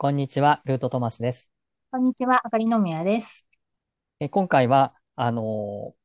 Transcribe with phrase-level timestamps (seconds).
[0.00, 1.48] こんにちは、ルートトマスです。
[1.92, 3.44] こんにちは、あかりのみやです。
[4.20, 6.00] え、今回は、あのー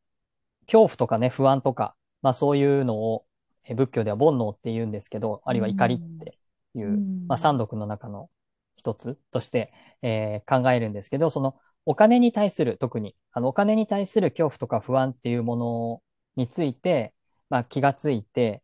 [0.67, 3.27] 恐怖とかね、不安とか、まあそういうのを、
[3.65, 6.39] え、仏教では煩悩って言うんですけど、あうるいは怒りっん、て
[6.75, 8.31] いうう、まあん、三毒の中の
[8.77, 9.73] 一つとして、
[10.03, 16.03] えー考えるんですけど、そのお金に対する、特に、あのお金に対する恐怖とか不安っていうもの
[16.37, 17.13] について、
[17.49, 18.63] まあ気がついて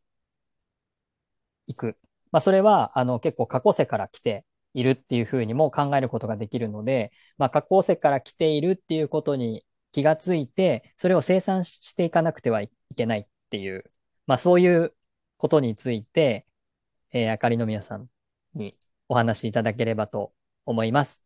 [1.67, 1.97] いく。
[2.31, 13.91] まあそれは、あの結構過去世から来て、いるっていうふうにも考えることができるので、まあ、過去世から来ているっていうことに気がついて、それを生産していかなくてはいけないっていう、
[14.27, 14.93] まあ、そういう
[15.37, 16.45] ことについて、
[17.11, 18.07] えー、あかりのみやさん
[18.53, 18.77] に
[19.09, 20.33] お話しいただければと
[20.65, 21.21] 思います。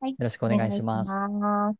[0.00, 1.12] はい、よろしくお願いします。
[1.12, 1.78] ます。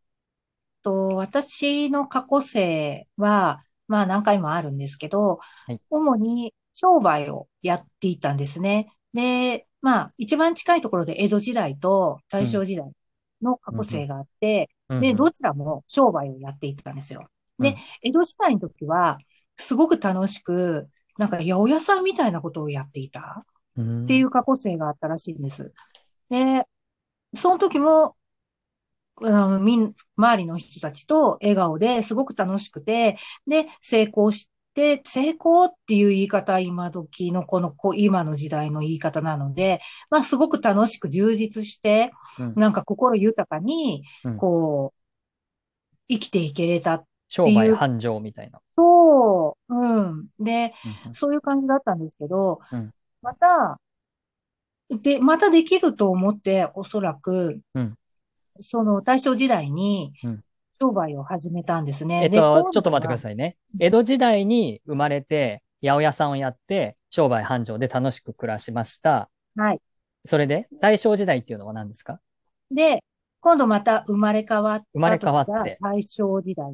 [0.82, 5.80] と、私の過去生は、まあ何回もあるんですけど、はい。
[5.90, 8.92] 主に商売をやっていたんですね。
[9.12, 12.90] で、まあ一番近いところで江戸時代とうん、大正時代
[13.42, 17.28] の過去生があって、うん、うで、ん、どちらも商売をやっていたんですよ。
[17.58, 19.18] で、うん、江戸時代の時は、
[19.56, 23.44] すごく楽しく、なんか八百屋さんみたいなことをやっていた
[23.76, 25.72] うん、っていう過去生があったらしいんです。
[26.28, 26.66] で、
[27.34, 28.16] その時も、
[29.22, 44.36] あの、みん、周りの人たちと笑顔ですごく楽しくて、で、成功して、成功っていう言い方は今時のこの、今の時代の言い方なので、まあ、すごく楽しく充実して、うん、なんか心豊かに、うん。
[44.36, 44.98] こう、
[46.08, 48.60] 生きていけれたっていう、商売繁盛みたいな。
[48.76, 50.26] そう、うん。
[50.38, 52.92] で、うん、うん、そういう感じだったんですけど、うん、
[53.22, 53.80] また、
[54.90, 57.96] で、またできると思って、おそらく、うん、
[58.60, 60.44] その大正時代にうん。
[60.82, 62.28] 商売を始めたんですね。
[62.28, 63.56] で、えっと、ちょっと待ってくださいね。
[63.78, 69.30] 江戸時代に生まれて、八百屋さんをやって、商売繁盛で楽しく暮らしました。
[69.56, 69.80] はい。
[70.24, 72.20] それで、大正時代っていうのは何ですか？
[72.72, 73.04] で、
[73.40, 76.72] 今度また生まれ変わった生まれ変わって大正時代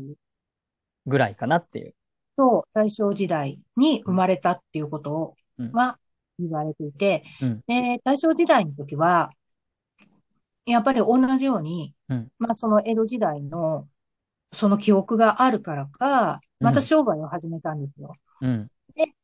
[1.06, 1.94] ぐらいかなっていう。
[2.36, 5.98] と大正時代に生まれたっていうことをうん、は
[6.38, 9.30] 言われていて、うん、で、大正時代の時は、
[10.66, 13.88] やっぱり同じように、うん、まあその江戸時代の
[14.52, 18.14] その記憶があるからか、またうん、商売を始めたんですよ。
[18.40, 19.14] うん、で、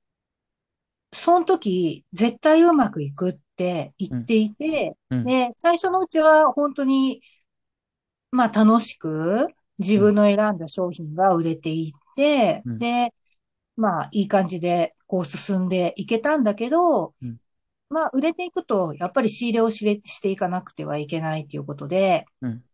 [1.13, 7.23] その時、絶対うまくいくって言っうん、ていて、うん、で、最初のうちは本当に
[8.31, 9.49] まあ楽しく
[9.79, 13.13] 自うん、分の選んだ商品が売れていって、うん、で、
[13.77, 17.39] まあいい感じでこう進んでいけたんだけど、うん、
[17.91, 22.65] まあ売れていくとやっぱり仕入れをしれしていかなくてはいけないということで、うん。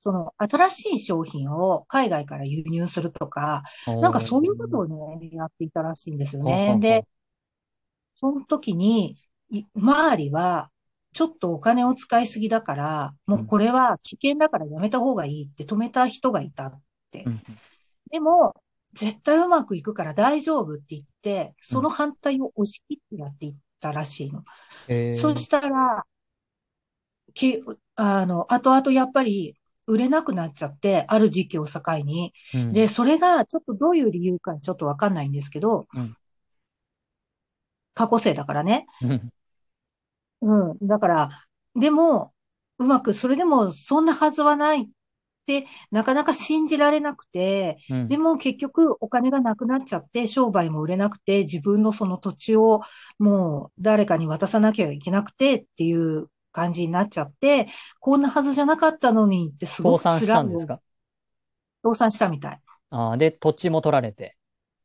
[0.00, 6.78] その新しい商品を海外から輸入するとか、なんかおそういうことー、をね、やっていたらしいんですよね。
[6.80, 7.04] で、
[8.20, 9.16] その時に、
[9.50, 10.70] い周りは、
[11.12, 13.46] ちょっとお金を使いすぎだから、もう。
[13.46, 16.80] これは危険だからやめた方がいいって止めた人がいたっ
[17.10, 17.24] て。
[17.24, 17.42] うん、
[18.10, 18.54] でも、
[18.92, 21.54] 絶対うまくいくから大丈夫って言って、うん。
[21.60, 24.44] その反対を押し切ってやっていったらしいの。
[25.18, 26.04] そえしたら、
[27.34, 27.60] け、
[27.94, 29.57] あの、後々やっぱり
[29.88, 32.32] 売れなくなっちゃって、ある時期を境に。
[32.54, 36.14] ー、うで、ん、それがちょっとどういう理由かちょっとわかんないんですけど、うん、
[37.94, 38.86] 過去生だからね。
[40.40, 40.86] うん、うん。
[40.86, 42.32] だから、でも、
[42.78, 44.88] うまく、それでも、そんなはずはないっ
[45.46, 52.82] て、なかなか信じられなくて、うん、でも結局お金がなくなっちゃって、商売も売れなくて、自分のその土地を
[53.18, 56.28] もう誰かに渡さなきゃいけなくてっていう
[56.58, 57.68] 感じになっちゃって、
[58.00, 60.80] こんなはずじゃなかったのにってすごく倒産したんですか？
[61.82, 62.60] 倒産したみたい。
[62.90, 64.36] ああー、で、土地も取られて、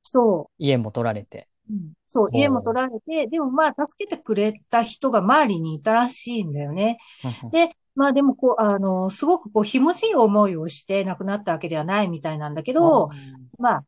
[0.03, 0.63] そう。
[0.63, 1.49] 家も取られて。
[1.69, 6.97] うん、そう、家も取られて、でもまあ、助けてくれた人が周りにいたらしいんだよね。
[7.51, 13.09] で、まあでもこう、あの、すごくこう、ひもじい思いをして亡くなったわけではないみたいなんだけあど、
[13.59, 13.85] まあ、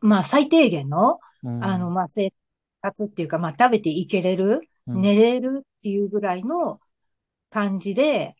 [0.00, 2.32] まあ、最低限の、ー、うあの、ん、まあ、生
[2.82, 6.80] 活っていうか、まあ、食べていけれる、うん、寝れるっていうぐらいの
[7.50, 8.34] 感じで、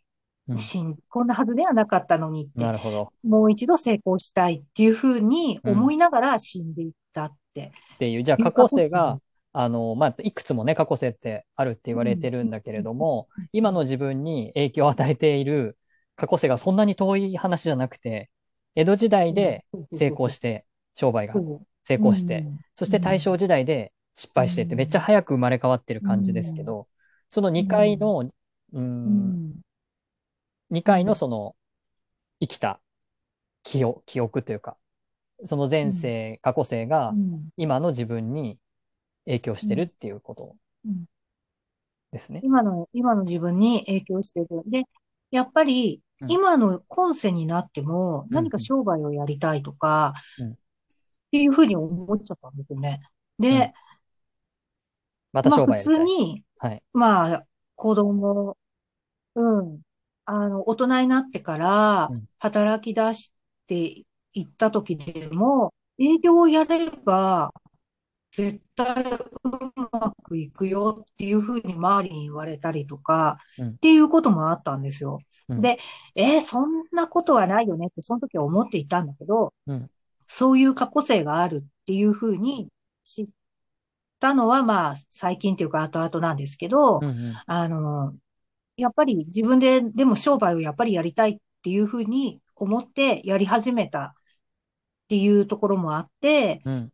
[0.48, 0.58] うん。
[0.58, 3.12] 死ん、こんなはずではなかったのにって、なるほど。
[3.24, 5.72] もう一度成功したいっていうふうにうん。
[5.72, 9.22] 思いながら死んでいったってっていう、じゃあ過去いう過去世が、生
[9.52, 12.20] あの、まあ、いくつもね、過去世ってあるって言われうん。
[12.20, 15.78] てるんだけれども、今の自分に影響を与えている
[16.16, 18.30] 過去世がそんなに遠い話じゃなくて、
[18.74, 19.34] 江戸時代うん。
[19.34, 20.08] で成。
[20.08, 22.58] 功して、商売がそ成功して、ん。
[22.74, 22.92] そしうん。
[22.92, 25.02] て大正時代で失う敗してってめっちゃん。
[25.02, 26.64] 早く生まれ変わってるう感じですけん。
[26.64, 26.88] ど、
[27.28, 27.98] そのう2回ん。
[27.98, 28.30] の、
[28.72, 29.52] うん、ん。
[30.70, 31.14] う2回のん。
[31.14, 31.56] その
[32.40, 32.80] 生きた
[33.62, 34.76] 記憶、記憶というか、
[35.44, 37.50] その前世、過去世がうん。
[37.56, 38.58] 今の自分に
[39.26, 39.70] 影響しうん。
[39.70, 41.06] てるっていうことうん
[42.12, 42.40] ですね。
[42.44, 44.46] 今の、今の自分に影響してる。
[44.66, 44.84] で、
[45.30, 50.56] やっぱり、うん今の今世になっても、ん何か商売をやりたいとか、うんっ
[51.30, 53.00] ていうふうに思っちゃったんですよね。
[53.38, 53.74] で、
[55.32, 56.04] また商売やりたい。
[56.04, 56.82] 通に、はい。
[56.92, 58.56] まあ、子供、
[59.34, 59.82] うん、
[60.26, 62.28] あの、大人になってからうん。
[62.38, 63.32] 働き出し
[63.66, 64.04] て
[64.34, 67.52] いった時でも、営業をやれば、
[68.32, 69.18] 絶対う
[69.92, 73.68] まくいくよっていうふうに周りに言われたりとか、うん。
[73.70, 75.20] っていうこともあったんですよ。
[75.48, 75.60] うん。
[75.62, 75.78] で、
[76.14, 79.90] えーそんなことはないよねって、その時は思っていたんだけど、うん。
[80.28, 82.68] そういう過去性があるっていうふうに
[83.04, 83.28] 知っ
[84.18, 87.34] たのは、まあ、最近っていうか後々なんですけど、うんうん。
[87.46, 88.14] あの、
[88.76, 94.12] やっぱり自分で、でも商売をやっぱりやりたいっていうふうに思ってやり始めたっ
[95.08, 96.92] ていうところもあって、うん。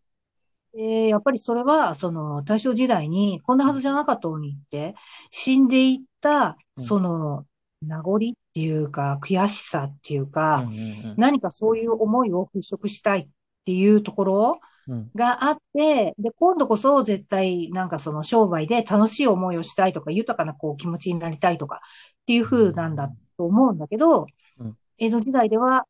[0.75, 4.95] でやっぱりそれは、その大正時代にこんなはずじゃなかったのにって、
[5.31, 6.85] 死んでいった、うん。
[6.85, 7.47] その
[7.83, 8.19] 名残っ
[8.55, 10.69] ていうか、悔しさっていうか、
[11.17, 13.29] 何かそういう思いを払拭したいっ
[13.65, 14.72] ていうところうん
[15.15, 24.27] があって、で、今度こそ絶対なんかその商売で楽しい思いをしたいとか、豊かなこう気持ちになりたいとかっていう風なんだと思うんだけど
[24.59, 25.87] うん、江戸時代では、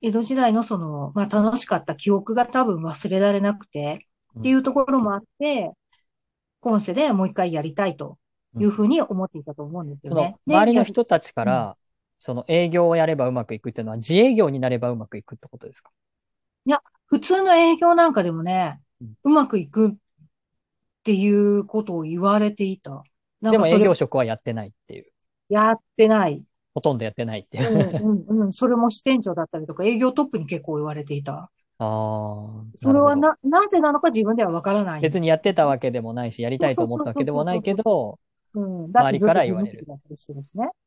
[0.00, 4.06] 江戸時代のその、まあ楽しかった記憶が多分忘れられなくて、
[4.38, 5.72] っていうところもあって、
[6.60, 8.18] 今世でもう一回やりたいと
[8.58, 10.36] いうふうに思っていたと思うんですよね。
[10.46, 11.76] で周りの人たちかうら、
[12.18, 15.90] その営業をやればうまくいくっていうのは自営業になればうまくいくってことですか？
[17.08, 18.80] 普通の営業なんかでもね
[19.24, 19.90] うまくいくっ
[21.04, 23.02] ていうことを言われていた。
[23.40, 25.06] でも営業職はやってないっていう。
[25.48, 26.42] やってない。
[26.74, 28.14] ほとんどやってないっていうう。
[28.14, 28.52] んうんうん。
[28.52, 31.32] それも支店長だったりとか、営業トップに結構言われていた。
[31.34, 32.48] ああ、
[32.82, 35.00] それはなな、なぜなのか自分ではわからない。
[35.00, 38.18] 別にやってたわけでもないし、やりたいと思ったわけでもないけど、
[38.54, 39.86] 周りから言われる。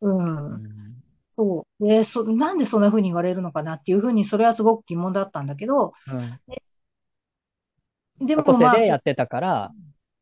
[0.01, 1.00] うん
[1.31, 1.88] そう。
[1.88, 8.25] で、そ、なんでそんな風に言われるのかなっていう風に、それはすごく疑問だったんだけど、うん。
[8.25, 9.72] でも過去世まあ、でやってたから、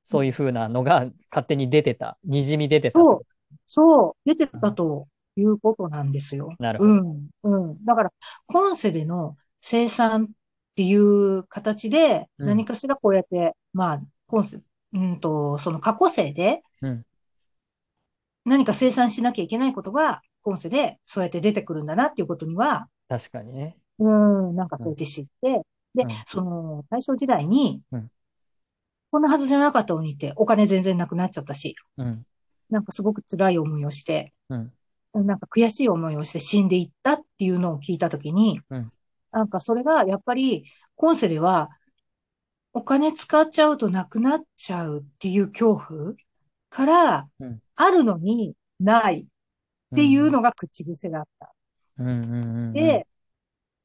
[0.04, 3.24] そういう風なのが勝手に出てた、滲み出てたってこ
[3.66, 6.56] そう、出てたということなんですよ。
[6.60, 6.92] なるほど。
[6.92, 7.86] うん、うん。
[7.86, 8.12] だから、
[8.48, 10.28] 今世での生産っ
[10.76, 12.48] ていう形で、うん。
[12.48, 14.62] 何かしらこうやって、まあ、今世、
[14.94, 17.06] うんと、その過去世でうん、
[18.46, 23.18] 何か生産しなきゃいけないことが、今世でそうやって出てくるんだなっていうことには、と。
[23.18, 23.78] 確かにね。
[24.00, 25.62] うん、なんかそうやって知って、
[25.96, 28.12] でうん、その、大正時代にうん、
[29.12, 32.26] こんなはずじゃなかったのにって、お金全然なくなっちゃったし、うん。
[32.70, 34.72] なんかすごく辛い思いをして、うん。
[35.14, 38.92] なんか悔しい思いをして死んでいったっていうのを聞いたときに、うん
[39.32, 40.66] なんかそれがやっぱり
[40.96, 41.70] 今世では
[42.74, 46.14] お金使っちゃうとなくなっちゃうっていう恐怖
[46.70, 49.26] からうんあるのにない
[49.94, 51.54] っていうのが口癖だった。
[51.98, 52.74] うんうんうんうん。
[52.74, 53.08] で、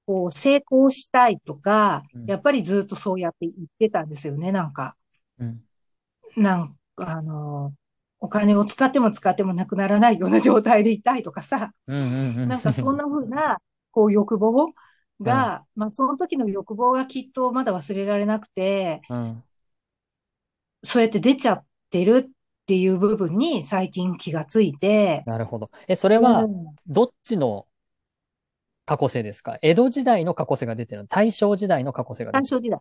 [0.07, 4.97] こう成功したいとかうん、やっぱりずっとそうやって言ってたんですよね、なんか。
[5.39, 5.63] うん、
[6.37, 7.73] なんかあの、
[8.21, 12.49] お金を使っても使ってもなくならないような状態でいたいとかさ、うんうんうん。
[12.49, 13.59] なんかそんな風な、
[13.91, 14.73] こう欲望
[15.21, 19.43] が、まあその時の欲望がきっとまだ忘れられなくて、うん。
[20.85, 22.31] そうやって出ちゃってる
[22.65, 25.71] っていう部分に最近気がついて、なるほど。
[25.87, 27.67] え、それはう、んどっちの
[28.87, 29.59] 過去世ですか？
[29.63, 31.09] 江戸時代の過去世が出てるの？
[31.09, 32.81] 大正時代の過去世が出てる大正時代。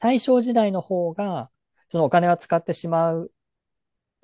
[0.00, 1.50] 大正時代の方が、
[1.88, 3.30] そのお金は使ってしまう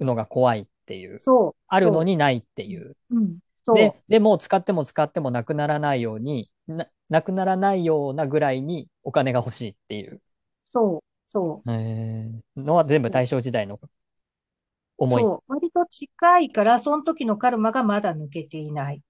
[0.01, 1.55] のが怖いっていう、そう。
[1.69, 2.97] あるのにないっていう。
[3.11, 3.39] うん。
[3.63, 3.77] そう。
[3.77, 10.21] で、でも使っても使ってもなくならないように、な、なくならないようなぐらいにお金が欲しいっていう、
[10.65, 11.05] そう。
[11.29, 11.73] そう。
[11.73, 13.79] えーのは全部大正時代の
[14.99, 15.23] 思い。
[15.23, 15.53] そう。
[15.53, 19.01] 割と近いから、その時のカルマがまだ抜けていないっ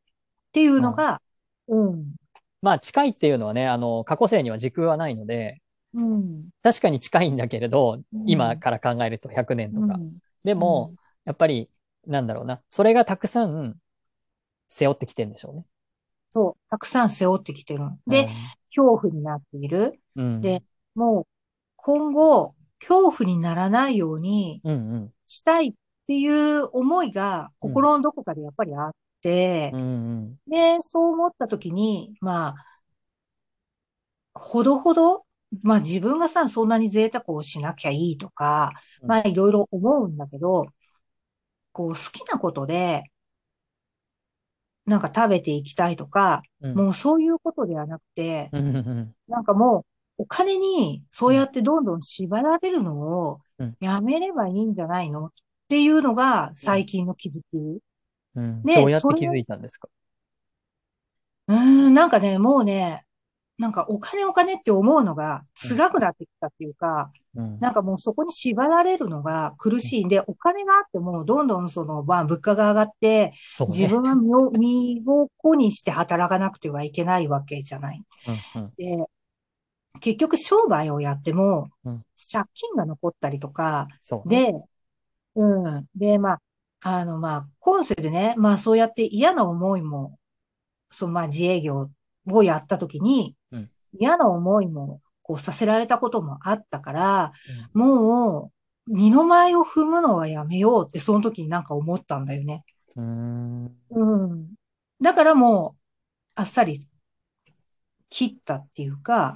[0.52, 1.20] ていうのが、
[1.68, 2.14] うん。
[2.62, 5.60] まあ近いっていうのはね、あの、過去世には時空はないので、
[5.94, 6.48] うん。
[6.62, 9.94] 確かに近いんだけれど、うん今から考えると100年とか。
[9.94, 11.68] うんでも、やっぱり、
[12.06, 13.74] なんだろうな、それがたくさん
[14.68, 15.66] 背負ってきてるんでしょうね。
[16.30, 16.70] そう。
[16.70, 17.80] たくさん背負ってきてる。
[18.06, 18.28] で、
[18.70, 20.00] 恐怖になっている。
[20.14, 20.62] うん、で
[20.94, 21.26] もう、
[21.74, 25.12] 今後、恐怖にならないようにうんうん。
[25.26, 25.73] したいっ
[26.06, 29.85] ていう思いが心のどこかでやっぱりあってうん、う
[30.23, 30.37] ん。
[30.47, 32.54] で、そう思った時に、ま
[34.35, 35.25] あ、ほどほど、
[35.62, 39.09] まあ自分がさ、そんなに贅沢をしなきゃいいとか、うん。
[39.09, 40.66] まあいろいろ思うんだけど、
[41.73, 43.04] こう好きなことで、
[44.87, 46.75] なんか食べていきたいとか、うん。
[46.75, 49.14] もうそういうことではなくて、うんうんうん。
[49.28, 49.87] なんかもう、
[50.18, 57.80] お金にそうやってどんどん縛られるのをうんやめればいいんじゃないのっっていうのが最近の気づき。
[58.37, 58.62] うん。
[58.62, 59.88] でどうやって気づいたんですか？
[61.49, 63.04] うーん、なんかね、もうね、
[63.58, 67.58] なんかお金お金って思うのが辛くなってきたっていうか、うん。
[67.58, 73.78] なんかもうそこに縛られるのが苦しいんで、お金があってもどんどんその、まあ物価が上がって、そうね。
[73.78, 78.04] 自分は身を、身を粉にして働かなくてはいけないわけじゃない。
[78.54, 78.73] うんうん。
[78.76, 79.04] で、
[80.00, 83.88] 結局商売をやってもうん、借金が残ったりとか。
[84.26, 84.52] で、
[85.34, 85.86] うん。
[85.94, 86.40] で、まあ、
[86.80, 90.18] あの、まあ、今世でね、まあそうやって嫌な思いも、
[90.90, 91.90] そう、まあ自営業
[92.30, 97.32] をやったときにうん、嫌な思いも、こうさせられたこともあったから、
[97.72, 98.52] も
[98.88, 102.64] う、二の舞を踏むのはやめようって、その時になんか思ったんだよね。
[102.94, 103.64] うん。
[103.66, 104.54] ううん。
[105.02, 105.80] だからもう、
[106.36, 106.86] あっさり
[108.08, 109.34] 切ったっていうか、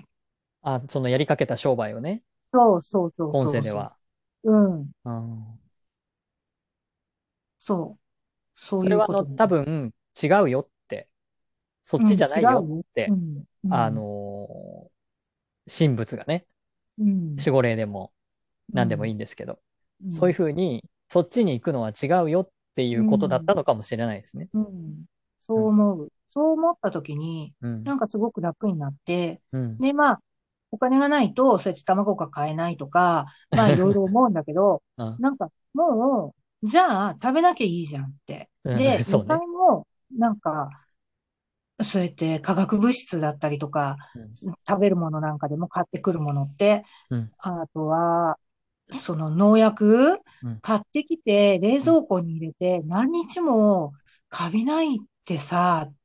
[0.63, 3.55] あ、そのやりかけた商売をね、そうそうそうそう。
[3.55, 3.97] 今世では。
[4.45, 4.91] うん。
[5.05, 5.61] うん。
[7.59, 8.01] そう。
[8.61, 11.09] そうそれはあの、いうこと多分違うよって、
[11.85, 14.91] そっちじゃないよってう、ん、うんあ、のー
[15.71, 16.47] 神仏がね、
[16.99, 18.13] うん、守護霊でも
[18.73, 19.61] 何でもいいんですけど、
[20.11, 24.49] そういうふうに、そっちに行くのは違うよっていうことだったのかもしれないですね。
[24.55, 25.05] うん、うん。
[25.41, 26.13] そう思う。
[26.29, 27.85] そう思った時に、うん。
[27.85, 29.79] なんかすごく楽になって、うん。
[29.79, 30.23] で、まあ、
[30.71, 35.19] お金がないと、そうやって卵が買えないとか、 まあいろいろ思うんだけど、 うん。
[35.19, 38.51] なんかもう、じゃあ食べなきゃいいじゃんって。
[38.65, 38.77] うん。
[38.77, 39.43] で、 そうね。
[39.49, 40.69] も、なんか、
[41.85, 43.97] そうやって化学物質だったりとか、
[44.69, 47.31] 食べるものなんかでも買ってくるものって、うん。
[47.39, 48.39] あとは、
[48.93, 50.63] その農薬うん。
[50.63, 53.93] 買ってきて冷蔵庫に入れて何日も
[54.31, 56.00] カビないってさ、って、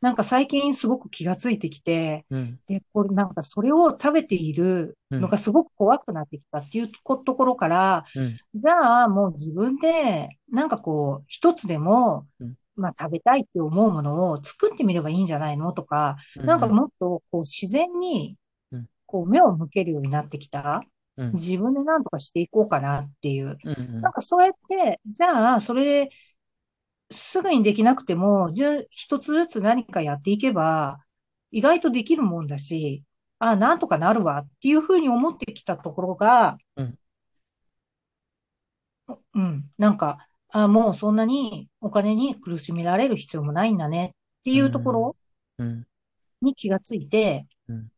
[0.00, 2.60] なんか最近すごく気がついてきて、うん。
[2.68, 8.38] で、これなんかそれを食べているのがすごく怖くなってきたっていうところから、うん。
[8.54, 18.36] じゃあもう自分で、なんかこう、一つでもうん、まあ食べたいって思うものを作ってみればいいんじゃないのとか、なんかもっとこう自然に
[18.72, 20.82] うん、こう目を向けるようになってきた。
[21.16, 21.32] うん。
[21.34, 23.56] 自分で何とかしていこうかなっていう。
[23.62, 24.00] うん。
[24.00, 26.10] なんかそうやって、じゃあそれで
[27.10, 28.52] すぐにできなくても、
[28.90, 30.98] 一つずつ何かやっていけば、
[31.50, 33.04] 意外とできるもんだし、
[33.38, 36.98] ああ、なんとかなるわっていうふうに思ってきたところが、うん
[39.34, 45.16] うん、なんか、ああ、もうそんなにお金に苦しめられる必要もないんだねっていうところ
[45.58, 45.86] うん。
[46.40, 47.88] に気がついて、うん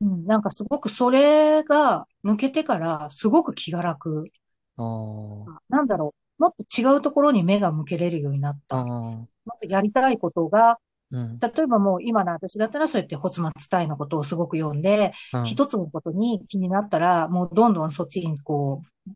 [0.00, 4.30] うん、なんかすごくそれが抜けてからすごく気が楽。
[4.76, 6.25] あーなんだろう。
[6.38, 8.78] もっと違うところに目が向けれるようになった。
[8.78, 9.54] あもー。
[9.54, 10.78] っとやりたいことが、
[11.12, 11.38] うん。
[11.38, 19.10] 例えばもう今の私だったらそうやってホツマツタイのことをすごく読んで、うん一つのことに気になったら、もうどんどんそっちにこう、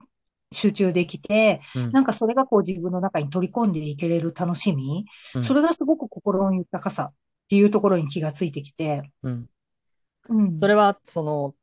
[0.53, 7.15] 集中できて、うんなんかそれがこう自分の中に取り込んでいけれる楽しみ、うんそれがすごく心の豊かさっ
[7.49, 9.11] ていうところに気がついてきて。
[10.59, 11.55] それは、その、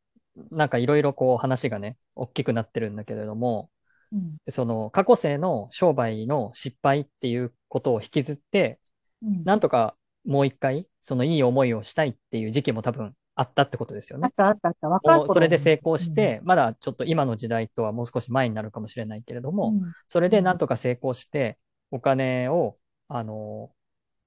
[0.52, 3.70] なんかいろいろこう話がね、大きくなってるんだけれども、
[4.14, 8.80] うん、その過去世の商売の失敗っていうことを引きずって、
[9.24, 9.44] うん。
[9.44, 9.96] なんとか
[10.26, 14.34] もう一回、そのいい思いをしたいっていう時期も多分あったってことですよねあっ。
[14.36, 15.34] たあったあった。
[15.34, 21.58] それで成功して、まだちょっと今の時代とはもう少し前になるかもしれないけれども、うんそれでなんとか成功して、
[21.92, 23.72] お金を、あの、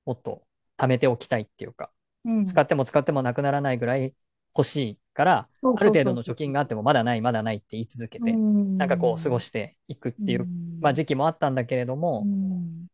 [0.07, 0.43] もっと
[0.79, 1.91] 貯めておきたいっていうか、
[2.25, 4.15] うん使っても使ってもなくならないぐらい
[4.57, 10.47] 欲しいから、ある程度の貯金があってもまだない、まだないって言い続けて、なんかこう過ごしていくっていう、
[10.81, 12.87] まあ時期もあったんだけれども、うん。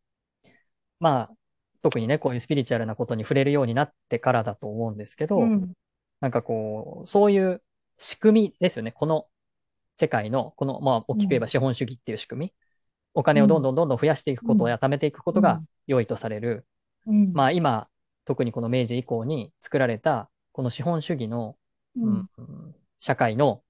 [0.99, 1.37] まあ
[1.82, 5.73] 特にね、こういうスピリチュアルなことに触れるようになってからだと思うんですけど、うん。
[6.20, 7.62] なんかこう、そういう
[7.96, 8.92] 仕組みですよね。
[8.92, 9.26] この
[9.96, 12.54] 世界の、この、まあ大きく言えば資本主義っていう仕組み。
[13.14, 16.66] お金をどんどんどんどん増やしていくことや貯めていくことが良いとされる。
[17.06, 17.32] うん。
[17.32, 17.88] まあ今、
[18.25, 21.56] 特にこの明治以降に作られた、この資本主義の、
[21.96, 22.14] ううん。
[22.14, 22.28] ん。
[23.00, 23.62] 社会の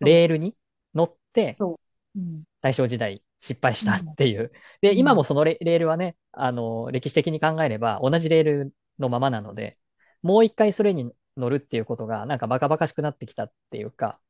[0.00, 0.56] レールに
[0.94, 1.54] 乗って、
[2.60, 4.52] 大正時代失敗したっていう。
[4.80, 4.98] で、うん。
[4.98, 9.78] 今もそのレレールはね、あの、歴史的に考えれば同じレールのままなので、
[10.22, 14.20] もう一回それに乗るっていうことが、なんかバカバカしくなってきたっていうか、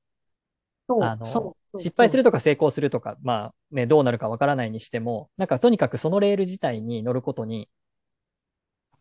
[1.00, 7.68] あの失敗するとか成功するとか、まあね、どうなるかわからないにしても、なんかとにかくそのレール自体に乗ることに、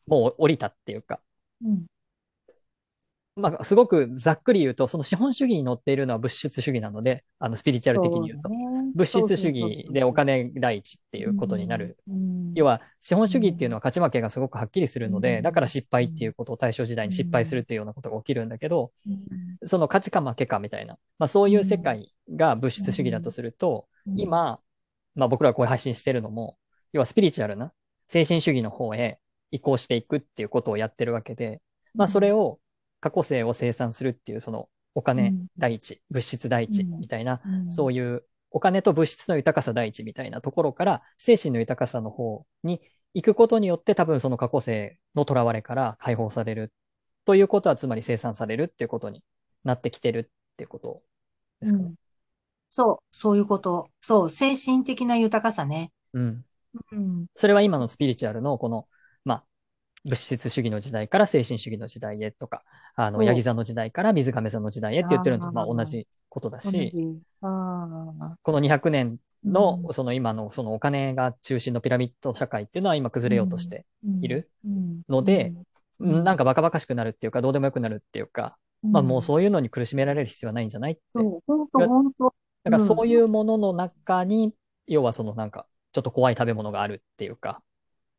[0.07, 1.21] もう降りたっていうか、
[1.63, 1.85] うん
[3.37, 8.49] まあ、すごくざっくり言うと、その資本主義に乗っているのは物質主義なので、あの、スピリチュアル的に言うと。
[8.49, 8.91] そうだね。
[8.93, 11.97] 物質主義でお金第一っていうことになる。。
[12.09, 12.53] うん。
[12.55, 15.43] 要は、資本主義っていうのは勝ち負けがすごくはっきりするので、うん。
[15.43, 19.67] だから失敗っていうことを大正時代に失敗するっていうようなことが起きるんだけど、うん。
[19.67, 24.19] その勝ちか負けかみたいな、まあそういう世界が物質主義だとすると、うん。
[24.19, 24.59] 今、
[25.15, 26.57] まあ僕らがこういう配信してるのも、
[26.91, 27.71] 要はスピリチュアルな
[28.09, 29.19] 精神主義の方へ
[29.51, 31.61] 移行していくっていうことをやってるわけで、
[31.95, 32.59] まあそれを
[33.01, 42.81] 過去性を生産するっていうそのお金第一、物質第一みたいな、そういうお金と物質の豊かさ第一みたいなところから精神の豊かさの方に
[43.13, 46.73] 行くことによって多分その過去性の囚われから解放される
[47.25, 49.23] ということはつまり生産されるっていうことに
[49.63, 51.01] なってきてるっていうこと
[51.61, 51.85] ですかね。
[51.85, 51.95] うん
[52.71, 53.91] そう、そういうこと。
[54.01, 55.91] そう、精神的な豊かさね。
[56.13, 56.45] うん。
[56.93, 57.25] うん。
[57.35, 58.87] それは今のスピリチュアルのこの、まあ、
[60.05, 62.63] 物質主義の時代から精神主義の時代へとか、
[62.95, 66.93] あの、ヤギ座の時代から水亀座の時代へって言ってるのと、まあ同じことだし、
[67.41, 73.85] この200年のうその今のそのお金が中心のピラミッド社会っていうのは今崩れようとして
[74.21, 75.01] いるうん。
[75.07, 75.53] ので、
[75.99, 81.01] なんかバカバカしくなるっていうか、どうでもよくなるっていうか、まあもうそういうのに苦しめられる必要はないんじゃないって。
[81.13, 82.33] そう、本当本当。
[82.63, 84.53] だからそういうものの中に、
[84.87, 87.61] 要はそのなんか、ちょっと怖い食べ物があるっていうか、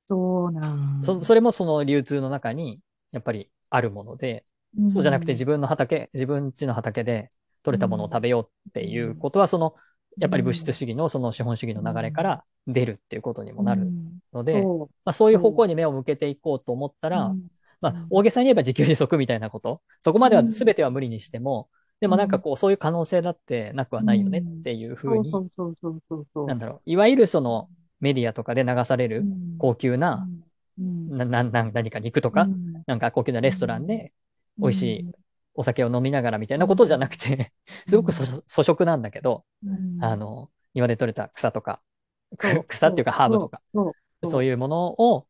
[0.09, 1.03] そうなん。
[1.05, 2.81] そそれもその流通の中に
[3.13, 4.45] やっぱりあるもので、
[4.89, 7.31] そうじゃなくて自分の畑、自分家の畑で
[7.63, 9.75] 取れたものを食べようっていうことは、その、
[10.19, 13.89] やっぱり物質主義のその資本主義の流れから出るっていうことにもなる
[14.33, 17.43] ので、そまあ、そういう方向に目を向けていこうと思ったうら、うん。
[17.81, 21.69] まあ、大げさに言えば自給自足みたいなこと、そこまでは全ては無理にしても、
[22.01, 26.47] でもなんかこう、そういう可能性だってなくはないよねっていうふうにそ、うそうそうそうそう。
[26.47, 27.69] なんだろう、いわゆるその
[28.03, 29.25] メディアとかで流される
[29.59, 30.29] 高級な、
[30.79, 31.17] うん。
[31.17, 32.83] な、な、な何か肉とか、うん。
[32.87, 34.13] なんか高級なレストランで
[34.59, 35.13] 美味しいうん
[35.55, 37.53] お酒を飲みながらみたいなことじゃなくて、
[37.87, 40.03] すごく粗粗食なんだけど、うん。
[40.03, 41.83] あの、庭で採れた草とか、
[42.69, 43.93] 草っていうかハーブとか、そ
[44.39, 44.45] う。
[44.45, 45.27] いうものを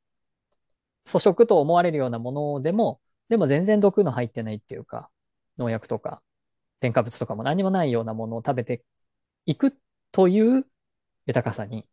[1.07, 3.01] 粗食と思われるようなものでも、
[3.31, 5.11] でも全然毒の入ってないっていうか、
[5.59, 6.23] 農薬とか
[6.79, 8.85] 添加物とかも何もないようなものを食べて
[9.47, 9.77] いく
[10.13, 10.67] という
[11.27, 11.85] 豊かさに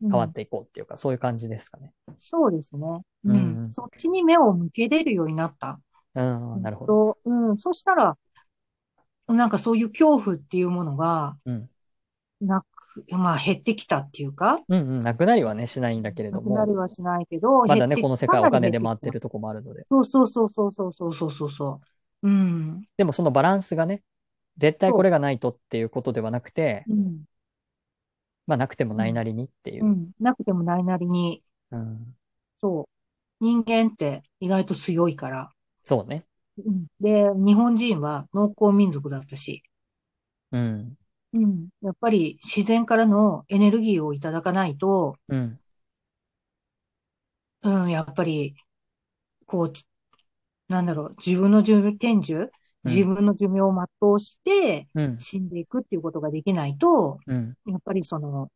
[0.00, 1.92] 変わっていこうっていうか、そういう感じですかね。
[2.18, 2.86] そうですね。
[3.24, 3.36] ううん
[3.68, 3.72] ん。
[3.72, 5.80] そっちに目を向けれるようになった。
[6.14, 7.18] うん、なるほど。
[7.24, 7.58] と、うん。
[7.58, 8.16] そしたら、
[9.28, 11.70] なんかそういう恐怖っていうものが、うん。
[12.40, 19.10] なく、まあ減ってきたっていうか、うんうん、なくなりはね、しないんだけれどなくなりも、はしないけど、まだね、この世界はお金で回って。
[19.10, 19.84] るとこもあるので。
[19.86, 21.80] そうそうそうそうそうそうそうそ
[22.22, 22.28] う。
[22.28, 22.82] うん。
[22.96, 24.02] でもそのバランスがね、
[24.56, 27.24] 絶対これがないとっていうことではなくて、うん。
[28.46, 29.88] まあなくてもないなりにっていうう。
[29.88, 30.10] ん。
[30.20, 32.16] なくてもないなりに、うん。
[32.60, 33.44] そう。
[33.44, 35.52] 人間って意外と強いから。
[35.84, 36.26] そうね。
[36.58, 36.86] うん。
[37.00, 39.62] で、日本人は農耕民族だったし、
[40.52, 40.96] うん。
[41.32, 41.68] うん。
[41.82, 45.60] やっぱり自然からのエネルギーをいただかないと、うん。
[47.62, 48.54] うん、やっぱり、
[49.46, 49.72] こう、
[50.68, 52.50] なんだろう、自分の寿天寿、
[52.84, 55.18] 自分の寿命を全うしてうん。
[55.18, 57.54] 死んでいくっていうことができないと、うん。
[57.66, 58.50] やっぱりその、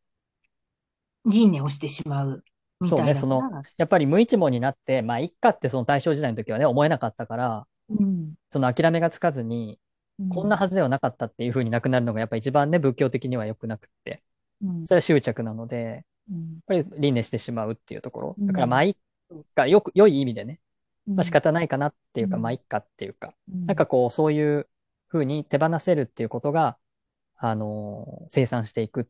[1.25, 2.43] 輪廻をしてしまう。
[2.83, 3.41] そうねそ
[3.77, 9.79] やっぱり無一文になって、まあ、いっかってその大正時代の時はね、思えなかったから、うん、その諦めがつかずに、
[10.19, 14.23] うん、こんなはずではなかったっていう風になくなるのがやっぱ一番ね、仏教的には良くなくって、
[14.61, 18.35] うん、それは執着なので、やっうん、ぱり輪廻してしまうっていうところ。
[18.37, 18.95] うんだからまあいっ
[19.55, 20.64] か、よく、良い意味でね、うん
[21.07, 22.41] まあ仕方ないかなっていうか、うん。
[22.41, 23.65] まあいっかっていうか、うん。
[23.65, 24.67] なんかこう、そういう
[25.07, 26.77] 風に手放せるっていうことが、
[27.37, 29.05] あのー生産していくっ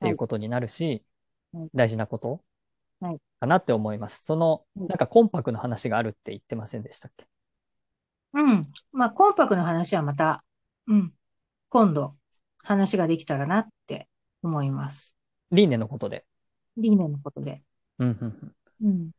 [0.00, 1.04] ていうことになるし、
[1.52, 1.70] はい。
[1.74, 2.42] 大事なこと
[3.00, 3.18] はい。
[3.40, 4.22] かなって思います。
[4.24, 4.86] その、うん。
[4.88, 7.26] なんかコンパクの話があるって言ってませんでしたっけ？
[8.34, 8.66] うん。
[8.92, 10.44] まあ、コンパクの話はまた、
[10.86, 11.12] うん、
[11.68, 12.16] 今度
[12.62, 14.08] 話ができたらなって
[14.42, 15.14] 思います。
[15.50, 16.24] 輪廻のことで。
[16.76, 17.62] 理念のことで。
[17.98, 18.88] うんうんうん。
[18.88, 19.10] うん、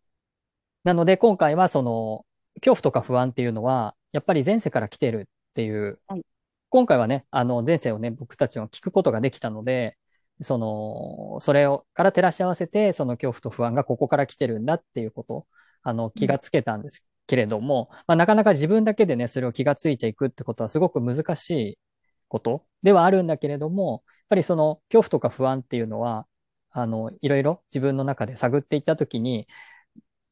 [0.90, 2.26] なので、今回はその、
[2.56, 6.26] 恐怖とか不安っていうのは、やっぱり前世から来てるっていう、はい。
[6.70, 10.00] 今回はね、あの、前世をね、僕たちは聞くことができたので、
[10.42, 15.46] その、それを、から照らし合わせて、その恐怖と不安がここから来てるんだっていうこと、
[15.84, 21.80] あの、気がつけたんですけれども、まあ、なかなか自分だけでね、それを気がついていくってことはすごく難しい
[22.28, 26.26] ことではあるんだけれども、やっぱりその恐怖とか不安っていうのは、
[26.72, 29.48] あの、いろいろ自分の中で探っていったときに、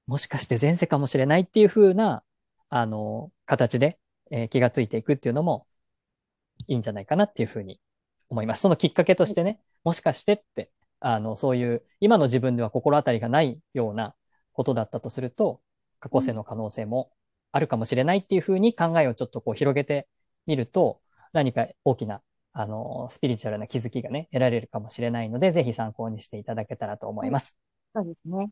[0.07, 2.23] もしかして前世かもしれないっていう風な、
[2.69, 3.99] あの、形で、
[4.31, 5.67] えー気がついていくっていうのも
[6.67, 7.79] いいんじゃないかなっていう風に
[8.29, 8.61] 思います。
[8.61, 14.15] そのきっかけとしてね、もしかしてって、あの、そういう、今の自分では心当たりがないような
[14.53, 15.61] ことだったとすると、
[15.99, 17.11] 過去世の可能性も
[17.51, 20.07] あるかもしれないっていう風に考えをちょっとこう広げて
[20.45, 21.01] みると、
[21.33, 22.21] 何か大きな、
[22.53, 27.55] あの、スピリチュアルな気づきがね、得られるかもしれないので、ぜひ参考にしていただけたらと思います。
[27.95, 28.51] そうですね。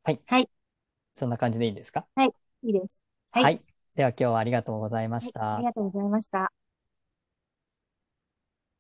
[1.15, 2.06] そんな感じでいいですか？
[2.63, 3.04] いいです。
[3.32, 3.62] はいはい。
[3.95, 5.39] では今日はありがとうございました。
[5.39, 6.51] はいありがとうございました。